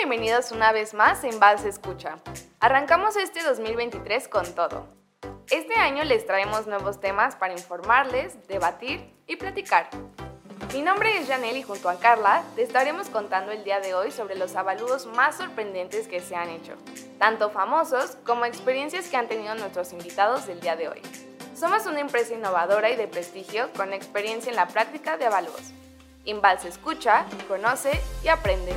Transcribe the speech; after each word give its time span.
bienvenidos 0.00 0.50
una 0.50 0.72
vez 0.72 0.94
más 0.94 1.24
en 1.24 1.38
Vals 1.38 1.66
Escucha. 1.66 2.16
Arrancamos 2.58 3.16
este 3.16 3.42
2023 3.42 4.28
con 4.28 4.46
todo. 4.54 4.88
Este 5.50 5.74
año 5.74 6.04
les 6.04 6.24
traemos 6.24 6.66
nuevos 6.66 7.00
temas 7.00 7.36
para 7.36 7.52
informarles, 7.52 8.48
debatir 8.48 9.12
y 9.26 9.36
platicar. 9.36 9.90
Mi 10.72 10.80
nombre 10.80 11.18
es 11.18 11.28
Janelle 11.28 11.58
y 11.58 11.62
junto 11.62 11.90
a 11.90 11.98
Carla 11.98 12.42
te 12.56 12.62
estaremos 12.62 13.10
contando 13.10 13.52
el 13.52 13.62
día 13.62 13.80
de 13.80 13.92
hoy 13.92 14.10
sobre 14.10 14.36
los 14.36 14.56
avalúos 14.56 15.04
más 15.04 15.36
sorprendentes 15.36 16.08
que 16.08 16.20
se 16.20 16.34
han 16.34 16.48
hecho, 16.48 16.76
tanto 17.18 17.50
famosos 17.50 18.16
como 18.24 18.46
experiencias 18.46 19.06
que 19.08 19.18
han 19.18 19.28
tenido 19.28 19.54
nuestros 19.54 19.92
invitados 19.92 20.46
del 20.46 20.62
día 20.62 20.76
de 20.76 20.88
hoy. 20.88 21.02
Somos 21.54 21.84
una 21.84 22.00
empresa 22.00 22.32
innovadora 22.32 22.88
y 22.88 22.96
de 22.96 23.06
prestigio 23.06 23.70
con 23.76 23.92
experiencia 23.92 24.48
en 24.48 24.56
la 24.56 24.66
práctica 24.66 25.18
de 25.18 25.26
avalúos. 25.26 25.72
Inval 26.24 26.58
se 26.58 26.68
escucha, 26.68 27.26
conoce 27.48 28.00
y 28.24 28.28
aprende. 28.28 28.72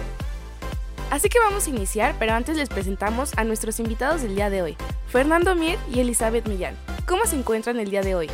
Así 1.13 1.29
que 1.29 1.37
vamos 1.37 1.67
a 1.67 1.69
iniciar, 1.69 2.15
pero 2.17 2.33
antes 2.33 2.57
les 2.57 2.69
presentamos 2.69 3.37
a 3.37 3.43
nuestros 3.43 3.79
invitados 3.79 4.23
del 4.23 4.33
día 4.33 4.49
de 4.49 4.63
hoy, 4.63 4.77
Fernando 5.05 5.53
Mir 5.53 5.77
y 5.93 5.99
Elizabeth 5.99 6.47
Millán. 6.47 6.75
¿Cómo 7.07 7.27
se 7.27 7.35
encuentran 7.35 7.79
el 7.79 7.91
día 7.91 8.01
de 8.01 8.15
hoy? 8.15 8.31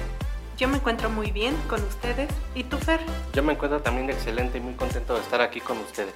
Yo 0.58 0.70
me 0.70 0.78
encuentro 0.78 1.10
muy 1.10 1.32
bien 1.32 1.58
con 1.68 1.84
ustedes. 1.84 2.30
¿Y 2.56 2.64
tú, 2.64 2.78
Fer? 2.78 3.02
Yo 3.34 3.44
me 3.44 3.52
encuentro 3.52 3.82
también 3.82 4.10
excelente 4.10 4.60
y 4.60 4.62
muy 4.62 4.76
contento 4.76 5.16
de 5.16 5.20
estar 5.20 5.42
aquí 5.42 5.60
con 5.60 5.78
ustedes. 5.80 6.14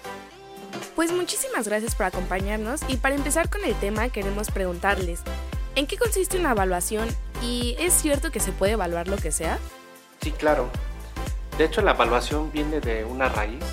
Pues 0.96 1.12
muchísimas 1.12 1.68
gracias 1.68 1.96
por 1.96 2.06
acompañarnos 2.06 2.80
y 2.88 2.96
para 2.96 3.16
empezar 3.16 3.50
con 3.50 3.66
el 3.66 3.76
tema 3.76 4.08
queremos 4.08 4.50
preguntarles, 4.50 5.20
¿en 5.76 5.86
qué 5.86 5.98
consiste 5.98 6.40
una 6.40 6.52
evaluación 6.52 7.10
y 7.42 7.76
es 7.78 7.94
cierto 7.94 8.32
que 8.32 8.40
se 8.40 8.54
puede 8.54 8.72
evaluar 8.72 9.10
lo 9.10 9.18
que 9.18 9.34
sea? 9.34 9.60
Sí, 10.22 10.32
claro. 10.32 10.70
De 11.58 11.66
hecho, 11.66 11.82
la 11.82 11.92
evaluación 11.92 12.54
viene 12.54 12.80
de 12.80 13.04
una 13.04 13.28
raíz 13.28 13.66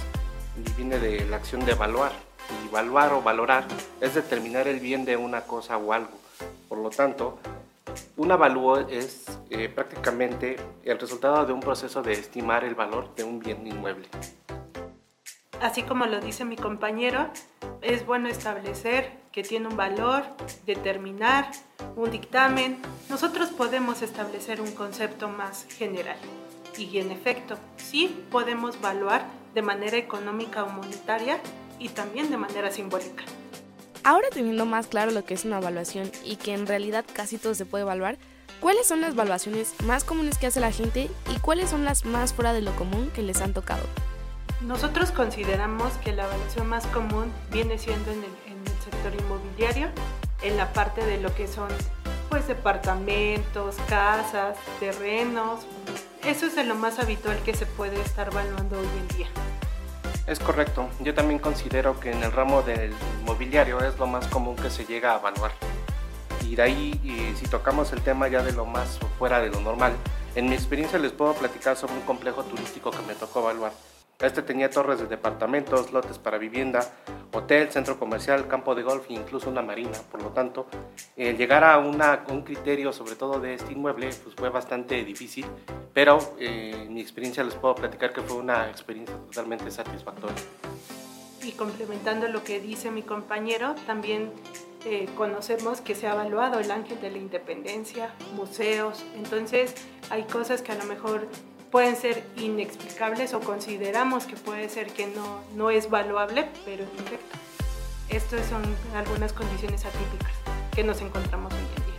y 0.57 0.73
viene 0.73 0.99
de 0.99 1.25
la 1.27 1.37
acción 1.37 1.65
de 1.65 1.71
evaluar 1.71 2.30
y 2.51 2.69
evaluar 2.69 3.13
o 3.13 3.23
valorar 3.23 3.65
es 4.01 4.15
determinar 4.15 4.69
el 4.69 4.81
bien 4.81 5.05
de 5.05 5.17
una 5.17 5.43
cosa 5.43 5.77
o 5.77 5.93
algo. 5.93 6.13
Por 6.69 6.79
lo 6.79 6.91
tanto, 6.91 7.39
un 8.17 8.31
avalúo 8.31 8.79
es 8.79 9.25
eh, 9.51 9.69
prácticamente 9.69 10.57
el 10.85 10.99
resultado 10.99 11.45
de 11.47 11.53
un 11.53 11.61
proceso 11.61 12.03
de 12.03 12.13
estimar 12.13 12.65
el 12.65 12.75
valor 12.75 13.15
de 13.15 13.25
un 13.25 13.39
bien 13.39 13.67
inmueble. 13.67 14.09
Así 15.61 15.83
como 15.83 16.07
lo 16.07 16.21
dice 16.21 16.45
mi 16.45 16.57
compañero, 16.57 17.29
es 17.83 18.07
bueno 18.07 18.29
establecer 18.29 19.13
que 19.33 19.43
tiene 19.43 19.69
un 19.69 19.77
valor, 19.77 20.25
determinar 20.67 21.51
un 21.97 22.11
dictamen. 22.11 22.81
Nosotros 23.09 23.51
podemos 23.51 24.03
establecer 24.03 24.61
un 24.61 24.73
concepto 24.73 25.29
más 25.29 25.67
general. 25.77 26.17
Y 26.79 26.99
en 26.99 27.11
efecto, 27.11 27.57
sí 27.77 28.25
podemos 28.31 28.77
evaluar 28.77 29.25
de 29.55 29.63
manera 29.63 29.97
económica 29.97 30.65
o 30.65 30.71
monetaria 30.71 31.41
y 31.81 31.89
también 31.89 32.31
de 32.31 32.37
manera 32.37 32.71
simbólica. 32.71 33.25
Ahora 34.05 34.29
teniendo 34.33 34.65
más 34.65 34.87
claro 34.87 35.11
lo 35.11 35.25
que 35.25 35.35
es 35.35 35.45
una 35.45 35.59
evaluación 35.59 36.11
y 36.25 36.37
que 36.37 36.55
en 36.55 36.67
realidad 36.67 37.05
casi 37.13 37.39
todo 37.39 37.55
se 37.55 37.67
puede 37.67 37.83
evaluar, 37.83 38.17
¿cuáles 38.61 38.87
son 38.87 39.01
las 39.01 39.15
evaluaciones 39.15 39.75
más 39.85 40.05
comunes 40.05 40.39
que 40.39 40.47
hace 40.47 40.61
la 40.61 40.73
gente 40.73 41.11
y 41.35 41.39
cuáles 41.41 41.71
son 41.71 41.85
las 41.85 42.05
más 42.05 42.33
fuera 42.33 42.53
de 42.53 42.63
lo 42.63 42.75
común 42.77 43.11
que 43.15 43.23
les 43.23 43.41
han 43.41 43.53
tocado? 43.53 43.83
Nosotros 44.63 45.11
consideramos 45.11 45.93
que 46.05 46.13
la 46.13 46.25
evaluación 46.25 46.69
más 46.69 46.87
común 46.89 47.33
viene 47.51 47.79
siendo 47.79 48.11
en 48.11 48.19
el, 48.19 48.53
en 48.53 48.59
el 48.59 48.83
sector 48.83 49.13
inmobiliario, 49.19 49.89
en 50.43 50.57
la 50.57 50.73
parte 50.73 51.05
de 51.05 51.19
lo 51.19 51.35
que 51.35 51.49
son 51.49 51.69
pues 52.29 52.47
departamentos, 52.47 53.77
casas, 53.89 54.57
terrenos. 54.79 55.61
Eso 56.25 56.47
es 56.47 56.55
de 56.55 56.65
lo 56.65 56.75
más 56.75 56.99
habitual 56.99 57.39
que 57.43 57.55
se 57.55 57.67
puede 57.67 58.01
estar 58.01 58.29
evaluando 58.29 58.79
hoy 58.79 58.87
en 58.87 59.17
día. 59.17 59.29
Es 60.31 60.39
correcto, 60.39 60.89
yo 61.01 61.13
también 61.13 61.41
considero 61.41 61.99
que 61.99 62.13
en 62.13 62.23
el 62.23 62.31
ramo 62.31 62.63
del 62.63 62.93
mobiliario 63.27 63.81
es 63.81 63.99
lo 63.99 64.07
más 64.07 64.29
común 64.29 64.55
que 64.55 64.71
se 64.71 64.85
llega 64.85 65.17
a 65.17 65.19
evaluar. 65.19 65.51
Y 66.45 66.55
de 66.55 66.63
ahí, 66.63 67.35
si 67.37 67.49
tocamos 67.49 67.93
el 67.93 68.01
tema 68.01 68.29
ya 68.29 68.41
de 68.41 68.53
lo 68.53 68.65
más 68.65 69.01
fuera 69.19 69.41
de 69.41 69.49
lo 69.51 69.59
normal, 69.61 69.93
en 70.37 70.47
mi 70.49 70.55
experiencia 70.55 71.01
les 71.01 71.11
puedo 71.11 71.35
platicar 71.35 71.77
sobre 71.77 71.95
un 71.95 72.03
complejo 72.03 72.45
turístico 72.45 72.93
que 72.93 73.03
me 73.09 73.17
tocó 73.17 73.41
evaluar. 73.41 73.73
Este 74.21 74.43
tenía 74.43 74.69
torres 74.69 74.99
de 74.99 75.07
departamentos, 75.07 75.93
lotes 75.93 76.19
para 76.19 76.37
vivienda, 76.37 76.93
hotel, 77.33 77.71
centro 77.71 77.99
comercial, 77.99 78.47
campo 78.49 78.75
de 78.75 78.83
golf 78.83 79.07
e 79.09 79.15
incluso 79.15 79.49
una 79.49 79.63
marina. 79.63 79.99
Por 80.11 80.23
lo 80.23 80.29
tanto, 80.31 80.67
el 81.17 81.39
llegar 81.39 81.65
a, 81.65 81.79
una, 81.79 82.25
un 82.29 82.43
criterio 82.43 82.93
sobre 82.93 83.17
todo 83.17 83.41
de 83.41 83.55
este 83.55 83.73
inmueble 83.73 84.11
pues 84.23 84.35
fue 84.35 84.51
bastante 84.51 85.03
difícil, 85.05 85.47
pero 85.95 86.19
eh, 86.39 86.87
mi 86.91 87.01
experiencia 87.01 87.43
les 87.43 87.55
puedo 87.55 87.75
platicar 87.75 88.13
que 88.13 88.21
fue 88.21 88.37
una 88.37 88.69
experiencia 88.69 89.17
totalmente 89.17 89.71
satisfactoria. 89.71 90.37
Y 91.43 91.53
complementando 91.53 92.29
lo 92.29 92.45
que 92.45 92.61
dice 92.61 92.91
mi 92.91 93.03
compañero, 93.03 93.75
también 93.87 94.31
eh, 94.85 95.09
conocemos 95.17 95.81
que 95.81 95.95
se 95.95 96.07
ha 96.07 96.13
evaluado 96.13 96.61
el 96.61 96.71
Ángel 96.71 97.01
de 97.01 97.11
la 97.11 97.17
Independencia, 97.17 98.15
museos, 98.35 99.03
entonces 99.17 99.75
hay 100.11 100.25
cosas 100.25 100.61
que 100.61 100.73
a 100.73 100.75
lo 100.75 100.85
mejor 100.85 101.27
pueden 101.71 101.97
ser 101.97 102.25
inexplicables 102.37 103.33
o 103.35 103.41
consideramos 103.41 104.25
que 104.27 104.37
puede 104.37 104.69
ser 104.69 104.93
que 104.93 105.07
no, 105.07 105.41
no 105.55 105.71
es 105.71 105.89
valuable, 105.89 106.49
pero 106.65 106.85
en 106.85 107.07
efecto, 107.07 107.39
estas 108.09 108.47
son 108.47 108.63
algunas 108.97 109.33
condiciones 109.33 109.85
atípicas 109.85 110.33
que 110.75 110.83
nos 110.83 111.01
encontramos 111.01 111.53
hoy 111.53 111.61
en 111.61 111.85
día. 111.85 111.91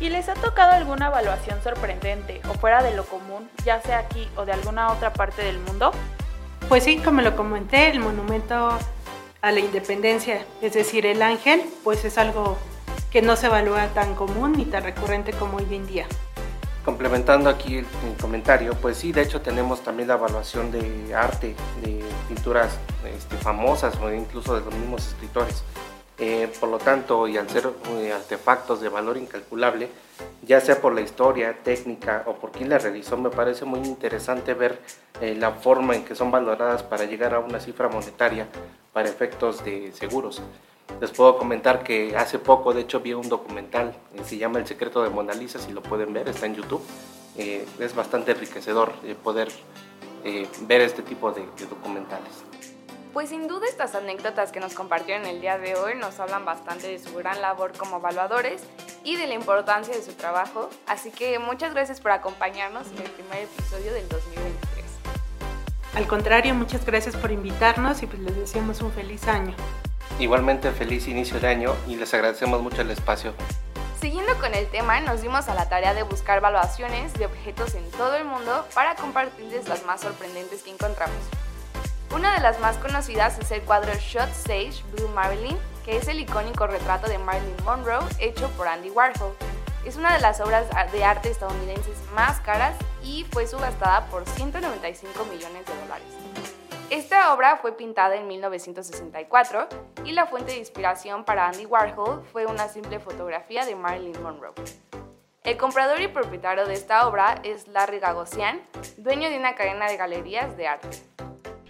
¿Y 0.00 0.08
les 0.08 0.28
ha 0.28 0.34
tocado 0.34 0.72
alguna 0.72 1.06
evaluación 1.06 1.62
sorprendente 1.62 2.40
o 2.48 2.54
fuera 2.54 2.82
de 2.82 2.94
lo 2.96 3.04
común, 3.04 3.48
ya 3.64 3.80
sea 3.80 3.98
aquí 3.98 4.28
o 4.36 4.44
de 4.44 4.52
alguna 4.52 4.90
otra 4.90 5.12
parte 5.12 5.42
del 5.42 5.60
mundo? 5.60 5.92
Pues 6.68 6.84
sí, 6.84 6.98
como 6.98 7.20
lo 7.22 7.36
comenté, 7.36 7.90
el 7.90 8.00
monumento 8.00 8.78
a 9.42 9.52
la 9.52 9.60
independencia, 9.60 10.44
es 10.60 10.72
decir, 10.72 11.06
el 11.06 11.22
ángel, 11.22 11.62
pues 11.84 12.04
es 12.04 12.18
algo 12.18 12.58
que 13.12 13.22
no 13.22 13.36
se 13.36 13.46
evalúa 13.46 13.88
tan 13.88 14.14
común 14.14 14.52
ni 14.56 14.64
tan 14.64 14.82
recurrente 14.82 15.32
como 15.32 15.58
hoy 15.58 15.72
en 15.72 15.86
día. 15.86 16.06
Complementando 16.84 17.48
aquí 17.48 17.78
el, 17.78 17.86
comentario, 18.20 18.74
pues 18.74 18.96
sí, 18.96 19.12
de 19.12 19.22
hecho 19.22 19.40
tenemos 19.40 19.82
también 19.82 20.08
la 20.08 20.14
evaluación 20.14 20.72
de 20.72 21.14
arte, 21.14 21.54
de 21.80 22.02
pinturas 22.28 22.76
este, 23.16 23.36
famosas 23.36 23.96
o 24.00 24.12
incluso 24.12 24.54
de 24.54 24.64
los 24.64 24.74
mismos 24.74 25.06
escritores. 25.06 25.62
Eh, 26.18 26.48
por 26.60 26.68
lo 26.68 26.78
tanto, 26.78 27.26
y 27.26 27.36
al 27.36 27.48
ser 27.48 27.68
eh, 27.90 28.12
artefactos 28.12 28.80
de 28.80 28.88
valor 28.88 29.16
incalculable, 29.16 29.88
ya 30.42 30.60
sea 30.60 30.80
por 30.80 30.94
la 30.94 31.00
historia, 31.00 31.56
técnica 31.62 32.24
o 32.26 32.34
por 32.34 32.50
quién 32.50 32.68
la 32.68 32.78
realizó, 32.78 33.16
me 33.16 33.30
parece 33.30 33.64
muy 33.64 33.80
interesante 33.80 34.54
ver 34.54 34.78
eh, 35.20 35.34
la 35.34 35.52
forma 35.52 35.94
en 35.94 36.04
que 36.04 36.14
son 36.14 36.30
valoradas 36.30 36.82
para 36.82 37.04
llegar 37.04 37.34
a 37.34 37.38
una 37.38 37.60
cifra 37.60 37.88
monetaria 37.88 38.46
para 38.92 39.08
efectos 39.08 39.64
de 39.64 39.92
seguros. 39.92 40.42
Les 41.00 41.10
puedo 41.10 41.36
comentar 41.36 41.82
que 41.82 42.16
hace 42.16 42.38
poco, 42.38 42.72
de 42.72 42.82
hecho, 42.82 43.00
vi 43.00 43.12
un 43.12 43.28
documental, 43.28 43.94
eh, 44.14 44.22
se 44.24 44.36
llama 44.36 44.58
El 44.58 44.66
secreto 44.66 45.02
de 45.02 45.10
Mona 45.10 45.34
Lisa, 45.34 45.58
si 45.58 45.72
lo 45.72 45.82
pueden 45.82 46.12
ver, 46.12 46.28
está 46.28 46.46
en 46.46 46.54
YouTube. 46.54 46.82
Eh, 47.36 47.66
es 47.80 47.94
bastante 47.94 48.32
enriquecedor 48.32 48.92
eh, 49.04 49.14
poder 49.14 49.50
ver 50.60 50.80
este 50.82 51.02
tipo 51.02 51.32
de, 51.32 51.40
de, 51.40 51.66
documentales. 51.66 52.30
Pues 53.12 53.30
sin 53.30 53.48
duda 53.48 53.66
estas 53.66 53.96
anécdotas 53.96 54.52
que 54.52 54.60
nos 54.60 54.74
compartieron 54.74 55.26
el 55.26 55.40
día 55.40 55.58
de 55.58 55.74
hoy 55.74 55.96
nos 55.96 56.20
hablan 56.20 56.44
bastante 56.44 56.86
de 56.86 56.98
su 57.00 57.12
gran 57.14 57.40
labor 57.42 57.72
como 57.76 57.96
evaluadores 57.96 58.62
y 59.02 59.16
de 59.16 59.26
la 59.26 59.34
importancia 59.34 59.92
de 59.94 60.02
su 60.02 60.12
trabajo, 60.12 60.70
así 60.86 61.10
que 61.10 61.38
muchas 61.40 61.74
gracias 61.74 62.00
por 62.00 62.12
acompañarnos 62.12 62.86
en 62.92 62.98
el 62.98 63.10
primer 63.10 63.40
episodio 63.40 63.92
del 63.92 64.08
2023. 64.08 64.62
Al 65.94 66.06
contrario, 66.06 66.54
muchas 66.54 66.86
gracias 66.86 67.16
por 67.16 67.32
invitarnos 67.32 68.02
y 68.02 68.06
pues 68.06 68.22
les 68.22 68.36
deseamos 68.36 68.80
un 68.80 68.92
feliz 68.92 69.26
año. 69.26 69.54
Igualmente 70.18 70.70
feliz 70.72 71.08
inicio 71.08 71.40
de 71.40 71.48
año 71.48 71.74
y 71.88 71.96
les 71.96 72.12
agradecemos 72.14 72.62
mucho 72.62 72.82
el 72.82 72.90
espacio. 72.90 73.34
Siguiendo 74.00 74.34
con 74.40 74.54
el 74.54 74.66
tema, 74.66 75.00
nos 75.00 75.22
dimos 75.22 75.48
a 75.48 75.54
la 75.54 75.68
tarea 75.68 75.94
de 75.94 76.02
buscar 76.02 76.38
evaluaciones 76.38 77.12
de 77.14 77.26
objetos 77.26 77.74
en 77.74 77.88
todo 77.92 78.16
el 78.16 78.24
mundo 78.24 78.66
para 78.74 78.94
compartirles 78.96 79.68
las 79.68 79.84
más 79.84 80.00
sorprendentes 80.00 80.62
que 80.62 80.70
encontramos. 80.70 81.16
Una 82.14 82.34
de 82.34 82.40
las 82.40 82.60
más 82.60 82.76
conocidas 82.76 83.38
es 83.38 83.50
el 83.52 83.62
cuadro 83.62 83.92
Shot 83.94 84.28
Stage 84.30 84.82
Blue 84.92 85.08
Marilyn, 85.08 85.56
que 85.84 85.96
es 85.96 86.08
el 86.08 86.20
icónico 86.20 86.66
retrato 86.66 87.08
de 87.08 87.18
Marilyn 87.18 87.56
Monroe 87.64 88.04
hecho 88.18 88.48
por 88.50 88.68
Andy 88.68 88.90
Warhol. 88.90 89.34
Es 89.86 89.96
una 89.96 90.14
de 90.14 90.20
las 90.20 90.40
obras 90.40 90.66
de 90.92 91.04
arte 91.04 91.30
estadounidenses 91.30 91.96
más 92.14 92.40
caras 92.40 92.76
y 93.02 93.24
fue 93.32 93.46
subastada 93.46 94.06
por 94.06 94.28
195 94.28 95.24
millones 95.24 95.64
de 95.64 95.74
dólares. 95.80 96.61
Esta 96.92 97.32
obra 97.32 97.56
fue 97.56 97.74
pintada 97.74 98.16
en 98.16 98.26
1964 98.26 99.66
y 100.04 100.12
la 100.12 100.26
fuente 100.26 100.52
de 100.52 100.58
inspiración 100.58 101.24
para 101.24 101.48
Andy 101.48 101.64
Warhol 101.64 102.22
fue 102.30 102.44
una 102.44 102.68
simple 102.68 103.00
fotografía 103.00 103.64
de 103.64 103.74
Marilyn 103.74 104.22
Monroe. 104.22 104.52
El 105.42 105.56
comprador 105.56 106.02
y 106.02 106.08
propietario 106.08 106.66
de 106.66 106.74
esta 106.74 107.08
obra 107.08 107.40
es 107.44 107.66
Larry 107.66 107.98
Gagosian, 107.98 108.60
dueño 108.98 109.30
de 109.30 109.38
una 109.38 109.54
cadena 109.54 109.88
de 109.88 109.96
galerías 109.96 110.54
de 110.58 110.66
arte. 110.66 111.02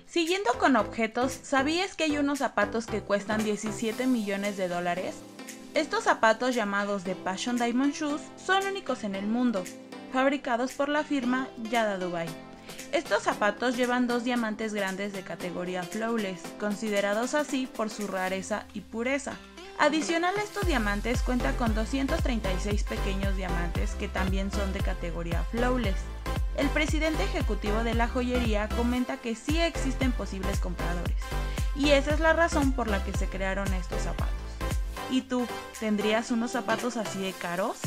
Siguiendo 0.06 0.54
con 0.58 0.74
objetos, 0.74 1.30
¿sabías 1.30 1.94
que 1.94 2.02
hay 2.02 2.19
unos 2.19 2.40
zapatos 2.40 2.86
que 2.86 3.02
cuestan 3.02 3.44
17 3.44 4.08
millones 4.08 4.56
de 4.56 4.66
dólares? 4.66 5.14
Estos 5.74 6.02
zapatos 6.02 6.56
llamados 6.56 7.04
de 7.04 7.14
Passion 7.14 7.58
Diamond 7.58 7.94
Shoes 7.94 8.22
son 8.36 8.66
únicos 8.66 9.04
en 9.04 9.14
el 9.14 9.28
mundo, 9.28 9.62
fabricados 10.12 10.72
por 10.72 10.88
la 10.88 11.04
firma 11.04 11.46
Yada 11.70 11.96
Dubai. 11.96 12.51
Estos 12.92 13.22
zapatos 13.22 13.74
llevan 13.74 14.06
dos 14.06 14.22
diamantes 14.22 14.74
grandes 14.74 15.14
de 15.14 15.22
categoría 15.22 15.82
flawless, 15.82 16.42
considerados 16.60 17.32
así 17.32 17.66
por 17.66 17.88
su 17.88 18.06
rareza 18.06 18.66
y 18.74 18.82
pureza. 18.82 19.32
Adicional 19.78 20.36
a 20.38 20.42
estos 20.42 20.66
diamantes 20.66 21.22
cuenta 21.22 21.56
con 21.56 21.74
236 21.74 22.84
pequeños 22.84 23.34
diamantes 23.34 23.92
que 23.92 24.08
también 24.08 24.52
son 24.52 24.74
de 24.74 24.80
categoría 24.80 25.42
flawless. 25.44 25.96
El 26.58 26.68
presidente 26.68 27.24
ejecutivo 27.24 27.82
de 27.82 27.94
la 27.94 28.08
joyería 28.08 28.68
comenta 28.68 29.16
que 29.16 29.36
sí 29.36 29.58
existen 29.58 30.12
posibles 30.12 30.60
compradores, 30.60 31.16
y 31.74 31.92
esa 31.92 32.12
es 32.12 32.20
la 32.20 32.34
razón 32.34 32.72
por 32.72 32.88
la 32.88 33.02
que 33.02 33.16
se 33.16 33.26
crearon 33.26 33.72
estos 33.72 34.02
zapatos. 34.02 34.34
¿Y 35.10 35.22
tú, 35.22 35.46
tendrías 35.80 36.30
unos 36.30 36.50
zapatos 36.50 36.98
así 36.98 37.22
de 37.22 37.32
caros? 37.32 37.78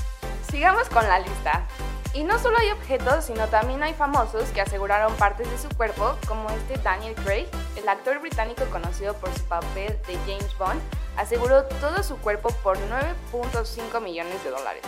Sigamos 0.50 0.90
con 0.90 1.08
la 1.08 1.20
lista. 1.20 1.68
Y 2.16 2.24
no 2.24 2.40
solo 2.40 2.58
hay 2.58 2.72
objetos, 2.72 3.26
sino 3.26 3.46
también 3.50 3.84
hay 3.84 3.94
famosos 3.94 4.46
que 4.52 4.62
aseguraron 4.62 5.14
partes 5.16 5.52
de 5.52 5.58
su 5.58 5.68
cuerpo, 5.76 6.16
como 6.26 6.50
este 6.50 6.78
Daniel 6.78 7.14
Craig, 7.14 7.46
el 7.76 7.90
actor 7.90 8.20
británico 8.20 8.64
conocido 8.72 9.14
por 9.16 9.30
su 9.38 9.44
papel 9.44 10.00
de 10.08 10.16
James 10.26 10.58
Bond, 10.58 10.82
aseguró 11.18 11.66
todo 11.66 12.04
su 12.04 12.16
cuerpo 12.20 12.52
por 12.64 12.78
9.5 12.78 14.02
millones 14.02 14.42
de 14.46 14.50
dólares. 14.50 14.82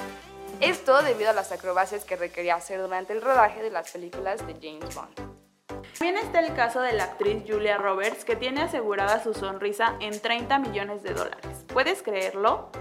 Esto 0.61 1.01
debido 1.01 1.31
a 1.31 1.33
las 1.33 1.51
acrobacias 1.51 2.05
que 2.05 2.15
requería 2.15 2.55
hacer 2.55 2.79
durante 2.79 3.11
el 3.11 3.21
rodaje 3.21 3.61
de 3.61 3.71
las 3.71 3.91
películas 3.91 4.47
de 4.47 4.53
James 4.53 4.95
Bond. 4.95 5.13
También 5.99 6.17
está 6.17 6.39
el 6.39 6.55
caso 6.55 6.79
de 6.79 6.93
la 6.93 7.03
actriz 7.03 7.43
Julia 7.45 7.77
Roberts, 7.77 8.23
que 8.23 8.37
tiene 8.37 8.61
asegurada 8.61 9.21
su 9.21 9.33
sonrisa 9.33 9.97
en 9.99 10.17
30 10.17 10.59
millones 10.59 11.03
de 11.03 11.13
dólares. 11.13 11.65
¿Puedes 11.67 12.01
creerlo? 12.03 12.71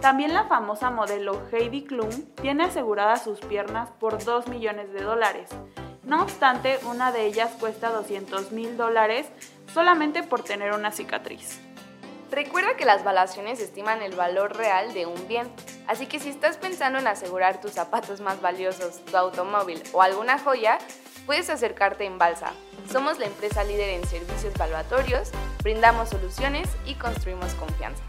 También 0.00 0.34
la 0.34 0.44
famosa 0.44 0.90
modelo 0.90 1.42
Heidi 1.50 1.84
Klum 1.84 2.10
tiene 2.40 2.64
aseguradas 2.64 3.24
sus 3.24 3.40
piernas 3.40 3.90
por 3.98 4.22
2 4.22 4.48
millones 4.48 4.92
de 4.92 5.02
dólares. 5.02 5.50
No 6.02 6.22
obstante, 6.22 6.78
una 6.90 7.12
de 7.12 7.26
ellas 7.26 7.52
cuesta 7.58 7.90
200 7.90 8.52
mil 8.52 8.76
dólares 8.76 9.26
solamente 9.72 10.22
por 10.22 10.42
tener 10.42 10.72
una 10.72 10.92
cicatriz. 10.92 11.60
Recuerda 12.30 12.76
que 12.76 12.84
las 12.84 13.04
valuaciones 13.04 13.60
estiman 13.60 14.02
el 14.02 14.14
valor 14.14 14.56
real 14.56 14.92
de 14.92 15.06
un 15.06 15.28
bien, 15.28 15.48
así 15.86 16.06
que 16.06 16.18
si 16.18 16.30
estás 16.30 16.56
pensando 16.56 16.98
en 16.98 17.06
asegurar 17.06 17.60
tus 17.60 17.72
zapatos 17.72 18.20
más 18.20 18.40
valiosos, 18.40 19.04
tu 19.04 19.16
automóvil 19.16 19.82
o 19.92 20.02
alguna 20.02 20.38
joya, 20.38 20.78
puedes 21.26 21.48
acercarte 21.48 22.04
en 22.04 22.18
Balsa. 22.18 22.52
Somos 22.90 23.18
la 23.18 23.26
empresa 23.26 23.64
líder 23.64 23.90
en 23.90 24.06
servicios 24.06 24.54
valuatorios, 24.58 25.30
brindamos 25.62 26.10
soluciones 26.10 26.68
y 26.84 26.94
construimos 26.96 27.54
confianza. 27.54 28.02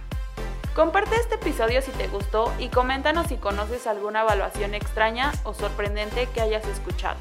Comparte 0.75 1.15
este 1.15 1.35
episodio 1.35 1.81
si 1.81 1.91
te 1.91 2.09
gustó 2.09 2.53
y 2.59 2.67
coméntanos 2.67 3.27
si 3.27 3.37
conoces 3.37 3.87
alguna 3.87 4.23
evaluación 4.23 4.73
extraña 4.73 5.31
o 5.45 5.53
sorprendente 5.53 6.27
que 6.33 6.41
hayas 6.41 6.67
escuchado. 6.67 7.15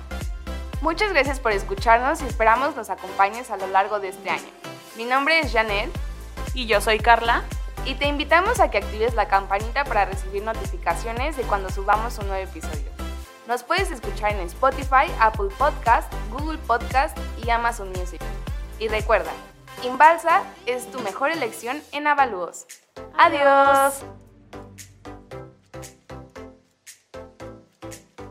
Muchas 0.80 1.12
gracias 1.12 1.38
por 1.38 1.52
escucharnos 1.52 2.20
y 2.20 2.26
esperamos 2.26 2.74
nos 2.74 2.90
acompañes 2.90 3.52
a 3.52 3.56
lo 3.56 3.68
largo 3.68 4.00
de 4.00 4.08
este 4.08 4.28
año. 4.28 4.48
Mi 4.96 5.04
nombre 5.04 5.38
es 5.38 5.52
Janet 5.52 5.88
y 6.52 6.66
yo 6.66 6.80
soy 6.80 6.98
Carla. 6.98 7.44
Y 7.86 7.94
te 7.94 8.08
invitamos 8.08 8.58
a 8.58 8.72
que 8.72 8.78
actives 8.78 9.14
la 9.14 9.28
campanita 9.28 9.84
para 9.84 10.06
recibir 10.06 10.42
notificaciones 10.42 11.36
de 11.36 11.44
cuando 11.44 11.70
subamos 11.70 12.18
un 12.18 12.26
nuevo 12.26 12.42
episodio. 12.42 12.90
Nos 13.46 13.62
puedes 13.62 13.92
escuchar 13.92 14.32
en 14.32 14.40
Spotify, 14.40 15.12
Apple 15.20 15.50
Podcast, 15.56 16.12
Google 16.32 16.58
Podcast 16.66 17.16
y 17.44 17.50
Amazon 17.50 17.90
Music. 17.90 18.20
Y 18.80 18.88
recuerda, 18.88 19.30
Inbalsa 19.84 20.42
es 20.64 20.90
tu 20.90 20.98
mejor 21.00 21.30
elección 21.30 21.82
en 21.92 22.06
avalúos. 22.06 22.66
¡Adiós! 23.18 24.02